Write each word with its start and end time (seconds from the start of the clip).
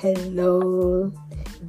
Hello, 0.00 1.10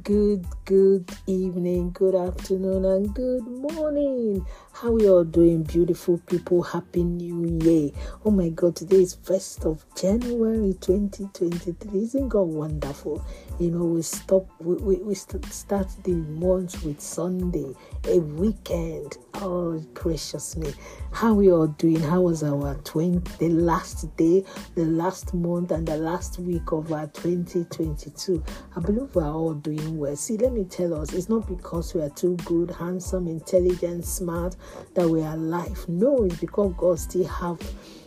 good, 0.04 0.46
good 0.70 1.10
evening, 1.26 1.90
good 1.90 2.14
afternoon, 2.14 2.84
and 2.84 3.12
good 3.12 3.44
morning. 3.44 4.46
How 4.72 4.92
we 4.92 5.10
all 5.10 5.24
doing, 5.24 5.64
beautiful 5.64 6.18
people? 6.28 6.62
Happy 6.62 7.02
New 7.02 7.58
Year! 7.60 7.90
Oh 8.24 8.30
my 8.30 8.50
God, 8.50 8.76
today 8.76 9.02
is 9.02 9.16
first 9.24 9.64
of 9.64 9.84
January 9.96 10.74
2023. 10.80 12.00
Isn't 12.00 12.28
God 12.28 12.42
wonderful? 12.42 13.26
You 13.58 13.72
know, 13.72 13.84
we 13.84 14.02
stop, 14.02 14.46
we, 14.60 14.76
we, 14.76 14.96
we 15.02 15.14
start 15.16 15.88
the 16.04 16.12
month 16.12 16.84
with 16.84 17.00
Sunday, 17.00 17.74
a 18.06 18.20
weekend. 18.20 19.18
Oh, 19.34 19.80
gracious 19.92 20.56
me! 20.56 20.72
How 21.10 21.34
we 21.34 21.50
all 21.50 21.66
doing? 21.66 22.00
How 22.00 22.20
was 22.20 22.44
our 22.44 22.76
20, 22.84 23.18
the 23.38 23.48
last 23.48 24.16
day, 24.16 24.44
the 24.76 24.84
last 24.84 25.34
month, 25.34 25.72
and 25.72 25.86
the 25.86 25.96
last 25.96 26.38
week 26.38 26.70
of 26.70 26.92
our 26.92 27.08
2022? 27.08 28.42
I 28.76 28.80
believe 28.80 29.14
we 29.16 29.22
are 29.22 29.32
all 29.32 29.54
doing 29.54 29.98
well. 29.98 30.14
See, 30.14 30.36
let 30.36 30.52
me 30.52 30.59
tell 30.64 30.94
us, 30.94 31.12
it's 31.12 31.28
not 31.28 31.46
because 31.46 31.94
we 31.94 32.02
are 32.02 32.10
too 32.10 32.36
good, 32.44 32.70
handsome, 32.70 33.28
intelligent, 33.28 34.04
smart 34.04 34.56
that 34.94 35.08
we 35.08 35.22
are 35.22 35.34
alive. 35.34 35.84
No, 35.88 36.24
it's 36.24 36.36
because 36.36 36.74
God 36.76 36.98
still 36.98 37.26
have 37.26 37.60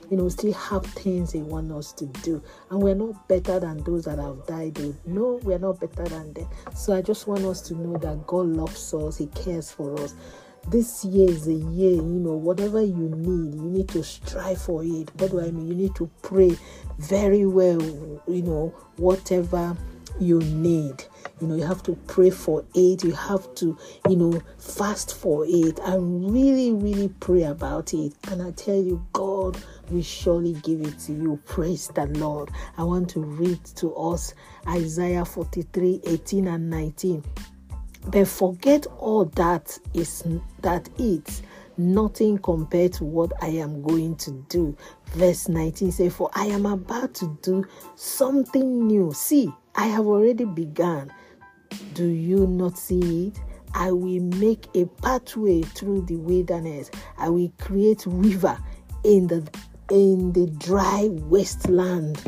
you 0.09 0.17
know, 0.17 0.29
still 0.29 0.53
have 0.53 0.85
things 0.85 1.31
He 1.31 1.41
want 1.41 1.71
us 1.71 1.91
to 1.93 2.05
do. 2.05 2.39
And 2.69 2.81
we're 2.81 2.93
not 2.93 3.27
better 3.27 3.59
than 3.59 3.83
those 3.83 4.05
that 4.05 4.19
have 4.19 4.45
died. 4.45 4.77
No, 5.07 5.39
we're 5.41 5.57
not 5.57 5.79
better 5.79 6.03
than 6.03 6.33
them. 6.33 6.47
So 6.75 6.95
I 6.95 7.01
just 7.01 7.27
want 7.27 7.43
us 7.45 7.61
to 7.61 7.73
know 7.73 7.97
that 7.97 8.27
God 8.27 8.45
loves 8.45 8.93
us, 8.93 9.17
He 9.17 9.25
cares 9.27 9.71
for 9.71 9.99
us. 9.99 10.13
This 10.67 11.03
year 11.03 11.29
is 11.29 11.47
a 11.47 11.53
year, 11.53 11.95
you 11.95 12.01
know, 12.01 12.33
whatever 12.33 12.81
you 12.81 13.09
need, 13.09 13.55
you 13.55 13.61
need 13.61 13.89
to 13.89 14.03
strive 14.03 14.61
for 14.61 14.83
it. 14.83 15.09
What 15.15 15.31
do 15.31 15.41
I 15.41 15.49
mean? 15.49 15.67
You 15.67 15.75
need 15.75 15.95
to 15.95 16.09
pray 16.21 16.55
very 16.99 17.45
well, 17.45 17.81
you 18.27 18.43
know, 18.43 18.73
whatever 18.97 19.75
you 20.19 20.39
need 20.39 21.03
you 21.43 21.49
know 21.49 21.55
you 21.55 21.63
have 21.63 21.83
to 21.83 21.93
pray 22.07 22.29
for 22.29 22.63
it 22.73 23.03
you 23.03 23.11
have 23.11 23.53
to 23.53 23.77
you 24.07 24.15
know 24.15 24.41
fast 24.57 25.13
for 25.13 25.45
it 25.45 25.77
and 25.79 26.33
really 26.33 26.71
really 26.71 27.09
pray 27.19 27.43
about 27.43 27.93
it 27.93 28.13
and 28.29 28.41
i 28.41 28.49
tell 28.51 28.81
you 28.81 29.05
god 29.11 29.57
will 29.89 30.01
surely 30.01 30.53
give 30.63 30.79
it 30.81 30.97
to 30.97 31.11
you 31.11 31.37
praise 31.45 31.89
the 31.89 32.05
lord 32.17 32.49
i 32.77 32.83
want 32.83 33.09
to 33.09 33.19
read 33.19 33.61
to 33.65 33.93
us 33.95 34.33
isaiah 34.69 35.25
43 35.25 35.99
18 36.05 36.47
and 36.47 36.69
19 36.69 37.23
but 38.07 38.27
forget 38.27 38.87
all 38.99 39.25
that 39.25 39.77
is 39.93 40.23
that 40.61 40.87
it's 40.97 41.41
nothing 41.77 42.37
compared 42.37 42.93
to 42.93 43.03
what 43.03 43.31
I 43.41 43.47
am 43.47 43.81
going 43.81 44.15
to 44.17 44.31
do. 44.49 44.75
Verse 45.13 45.47
19 45.47 45.91
says, 45.91 46.13
For 46.13 46.29
I 46.33 46.47
am 46.47 46.65
about 46.65 47.13
to 47.15 47.37
do 47.41 47.65
something 47.95 48.87
new. 48.87 49.13
See, 49.13 49.51
I 49.75 49.87
have 49.87 50.05
already 50.05 50.45
begun. 50.45 51.11
Do 51.93 52.07
you 52.07 52.47
not 52.47 52.77
see 52.77 53.27
it? 53.27 53.39
I 53.75 53.91
will 53.91 54.21
make 54.37 54.67
a 54.75 54.85
pathway 54.85 55.61
through 55.61 56.05
the 56.05 56.15
wilderness. 56.15 56.89
I 57.17 57.29
will 57.29 57.51
create 57.59 58.03
river 58.07 58.57
in 59.03 59.27
the 59.27 59.47
in 59.91 60.31
the 60.31 60.47
dry 60.57 61.09
wasteland. 61.11 62.21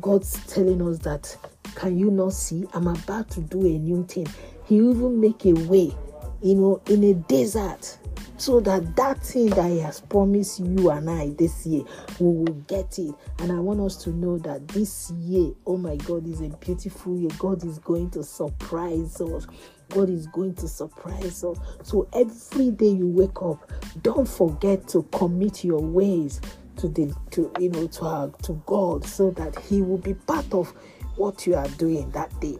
God's 0.00 0.44
telling 0.46 0.82
us 0.82 0.98
that 1.00 1.36
can 1.76 1.98
you 1.98 2.10
not 2.10 2.32
see? 2.32 2.66
I'm 2.74 2.88
about 2.88 3.30
to 3.30 3.40
do 3.40 3.60
a 3.60 3.78
new 3.78 4.04
thing. 4.04 4.26
He 4.64 4.80
will 4.80 4.90
even 4.96 5.20
make 5.20 5.46
a 5.46 5.52
way, 5.52 5.94
you 6.42 6.54
know, 6.54 6.82
in 6.86 7.04
a 7.04 7.14
desert 7.14 7.98
so 8.42 8.58
that 8.58 8.96
that 8.96 9.22
thing 9.22 9.50
that 9.50 9.70
he 9.70 9.78
has 9.78 10.00
promised 10.00 10.58
you 10.58 10.90
and 10.90 11.08
I 11.08 11.28
this 11.38 11.64
year, 11.64 11.84
we 12.18 12.26
will 12.26 12.64
get 12.66 12.98
it. 12.98 13.14
And 13.38 13.52
I 13.52 13.60
want 13.60 13.78
us 13.78 14.02
to 14.02 14.10
know 14.10 14.36
that 14.38 14.66
this 14.66 15.12
year, 15.12 15.52
oh 15.64 15.76
my 15.76 15.94
God, 15.94 16.26
is 16.26 16.40
a 16.40 16.48
beautiful 16.48 17.16
year. 17.16 17.30
God 17.38 17.64
is 17.64 17.78
going 17.78 18.10
to 18.10 18.24
surprise 18.24 19.20
us. 19.20 19.46
God 19.90 20.10
is 20.10 20.26
going 20.26 20.56
to 20.56 20.66
surprise 20.66 21.44
us. 21.44 21.56
So 21.84 22.08
every 22.12 22.72
day 22.72 22.88
you 22.88 23.06
wake 23.06 23.40
up, 23.40 23.70
don't 24.02 24.28
forget 24.28 24.88
to 24.88 25.04
commit 25.12 25.62
your 25.62 25.80
ways 25.80 26.40
to 26.78 26.88
the 26.88 27.14
to 27.30 27.48
you 27.60 27.68
know 27.68 27.86
to 27.86 28.04
our, 28.04 28.28
to 28.42 28.60
God 28.66 29.04
so 29.04 29.30
that 29.30 29.56
He 29.56 29.82
will 29.82 29.98
be 29.98 30.14
part 30.14 30.52
of 30.52 30.74
what 31.14 31.46
you 31.46 31.54
are 31.54 31.68
doing 31.68 32.10
that 32.10 32.40
day. 32.40 32.58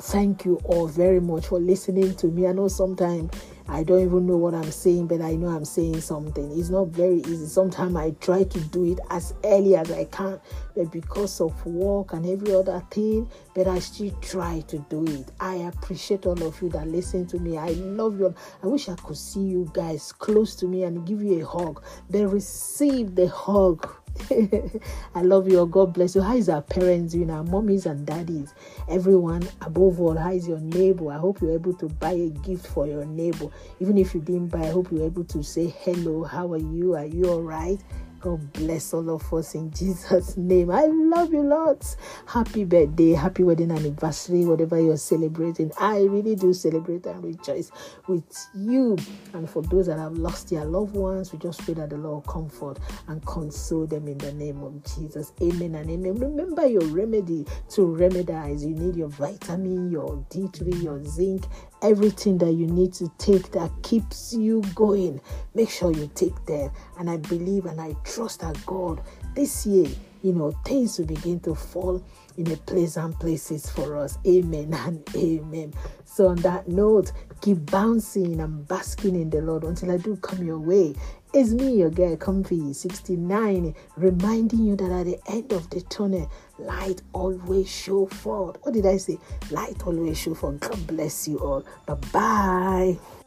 Thank 0.00 0.44
you 0.44 0.60
all 0.64 0.86
very 0.86 1.20
much 1.20 1.48
for 1.48 1.58
listening 1.58 2.14
to 2.16 2.28
me. 2.28 2.46
I 2.46 2.52
know 2.52 2.68
sometimes 2.68 3.32
I 3.68 3.82
don't 3.82 4.00
even 4.00 4.26
know 4.26 4.36
what 4.36 4.54
I'm 4.54 4.70
saying, 4.70 5.08
but 5.08 5.20
I 5.20 5.34
know 5.34 5.48
I'm 5.48 5.64
saying 5.64 6.02
something. 6.02 6.56
It's 6.56 6.70
not 6.70 6.86
very 6.88 7.16
easy. 7.16 7.46
Sometimes 7.46 7.96
I 7.96 8.12
try 8.12 8.44
to 8.44 8.60
do 8.60 8.92
it 8.92 9.00
as 9.10 9.34
early 9.44 9.74
as 9.74 9.90
I 9.90 10.04
can, 10.04 10.40
but 10.76 10.92
because 10.92 11.40
of 11.40 11.66
work 11.66 12.12
and 12.12 12.24
every 12.26 12.54
other 12.54 12.80
thing, 12.92 13.28
but 13.56 13.66
I 13.66 13.80
still 13.80 14.12
try 14.22 14.60
to 14.68 14.78
do 14.88 15.04
it. 15.04 15.32
I 15.40 15.56
appreciate 15.56 16.26
all 16.26 16.40
of 16.44 16.62
you 16.62 16.68
that 16.68 16.86
listen 16.86 17.26
to 17.26 17.38
me. 17.40 17.58
I 17.58 17.70
love 17.70 18.20
you. 18.20 18.32
I 18.62 18.68
wish 18.68 18.88
I 18.88 18.94
could 18.94 19.16
see 19.18 19.40
you 19.40 19.68
guys 19.74 20.12
close 20.12 20.54
to 20.56 20.66
me 20.66 20.84
and 20.84 21.04
give 21.04 21.20
you 21.22 21.42
a 21.42 21.46
hug. 21.46 21.82
They 22.08 22.24
receive 22.24 23.16
the 23.16 23.26
hug 23.26 23.92
I 25.14 25.22
love 25.22 25.48
you. 25.48 25.64
God 25.66 25.94
bless 25.94 26.14
you. 26.14 26.22
How 26.22 26.36
is 26.36 26.48
our 26.48 26.62
parents 26.62 27.12
doing? 27.12 27.30
Our 27.30 27.44
mommies 27.44 27.86
and 27.86 28.06
daddies? 28.06 28.54
Everyone, 28.88 29.48
above 29.60 30.00
all, 30.00 30.16
how 30.16 30.32
is 30.32 30.48
your 30.48 30.60
neighbor? 30.60 31.12
I 31.12 31.18
hope 31.18 31.40
you're 31.40 31.54
able 31.54 31.74
to 31.74 31.88
buy 31.88 32.12
a 32.12 32.30
gift 32.30 32.66
for 32.66 32.86
your 32.86 33.04
neighbor. 33.04 33.48
Even 33.80 33.98
if 33.98 34.14
you 34.14 34.20
didn't 34.20 34.48
buy, 34.48 34.62
I 34.62 34.70
hope 34.70 34.90
you're 34.90 35.06
able 35.06 35.24
to 35.24 35.42
say 35.42 35.68
hello. 35.80 36.24
How 36.24 36.52
are 36.52 36.58
you? 36.58 36.94
Are 36.94 37.06
you 37.06 37.26
all 37.26 37.42
right? 37.42 37.78
God 38.20 38.52
bless 38.52 38.92
all 38.94 39.10
of 39.10 39.32
us 39.32 39.54
in 39.54 39.70
Jesus' 39.70 40.36
name. 40.36 40.72
I 40.72 40.86
love 40.86 41.32
you 41.32 41.42
lots. 41.42 41.96
Happy 42.26 42.64
birthday, 42.64 43.12
happy 43.12 43.44
wedding 43.44 43.70
anniversary, 43.70 44.44
whatever 44.44 44.80
you're 44.80 44.96
celebrating. 44.96 45.70
I 45.78 46.02
really 46.02 46.34
do 46.34 46.52
celebrate 46.52 47.06
and 47.06 47.22
rejoice 47.22 47.70
with 48.08 48.48
you. 48.54 48.96
And 49.34 49.48
for 49.48 49.62
those 49.62 49.86
that 49.86 49.98
have 49.98 50.14
lost 50.14 50.50
their 50.50 50.64
loved 50.64 50.96
ones, 50.96 51.32
we 51.32 51.38
just 51.38 51.60
pray 51.60 51.74
that 51.74 51.90
the 51.90 51.96
Lord 51.96 52.26
comfort 52.26 52.80
and 53.06 53.24
console 53.24 53.86
them 53.86 54.08
in 54.08 54.18
the 54.18 54.32
name 54.32 54.64
of 54.64 54.82
Jesus. 54.96 55.32
Amen 55.40 55.76
and 55.76 55.88
amen. 55.88 56.16
Remember 56.16 56.66
your 56.66 56.86
remedy 56.86 57.46
to 57.70 57.82
remedize. 57.82 58.62
You 58.62 58.74
need 58.74 58.96
your 58.96 59.10
vitamin, 59.10 59.92
your 59.92 60.24
D3, 60.30 60.82
your 60.82 61.04
zinc, 61.04 61.46
everything 61.82 62.38
that 62.38 62.52
you 62.52 62.66
need 62.66 62.92
to 62.94 63.12
take 63.18 63.52
that 63.52 63.70
keeps 63.84 64.32
you 64.32 64.62
going. 64.74 65.20
Make 65.54 65.70
sure 65.70 65.92
you 65.92 66.10
take 66.16 66.44
them. 66.46 66.72
And 66.98 67.08
I 67.08 67.18
believe 67.18 67.66
and 67.66 67.80
I 67.80 67.94
trust 68.08 68.40
that 68.40 68.64
God 68.66 69.00
this 69.34 69.66
year, 69.66 69.88
you 70.22 70.32
know, 70.32 70.52
things 70.64 70.98
will 70.98 71.06
begin 71.06 71.40
to 71.40 71.54
fall 71.54 72.02
in 72.36 72.50
a 72.50 72.56
pleasant 72.56 73.18
places 73.20 73.68
for 73.70 73.96
us. 73.96 74.18
Amen 74.26 74.72
and 74.74 75.02
amen. 75.14 75.74
So 76.04 76.28
on 76.28 76.36
that 76.36 76.68
note, 76.68 77.12
keep 77.40 77.70
bouncing 77.70 78.40
and 78.40 78.66
basking 78.66 79.14
in 79.14 79.30
the 79.30 79.40
Lord 79.40 79.64
until 79.64 79.92
I 79.92 79.96
do 79.96 80.16
come 80.16 80.44
your 80.44 80.58
way. 80.58 80.94
It's 81.34 81.50
me, 81.50 81.76
your 81.76 81.90
girl, 81.90 82.16
Comfy 82.16 82.72
69, 82.72 83.74
reminding 83.96 84.64
you 84.64 84.76
that 84.76 84.90
at 84.90 85.06
the 85.06 85.18
end 85.30 85.52
of 85.52 85.68
the 85.70 85.82
tunnel, 85.82 86.30
light 86.58 87.02
always 87.12 87.70
show 87.70 88.06
forth. 88.06 88.56
What 88.62 88.72
did 88.72 88.86
I 88.86 88.96
say? 88.96 89.18
Light 89.50 89.86
always 89.86 90.18
show 90.18 90.34
forth. 90.34 90.60
God 90.60 90.86
bless 90.86 91.28
you 91.28 91.38
all. 91.38 91.64
Bye 91.86 91.94
bye. 92.12 93.17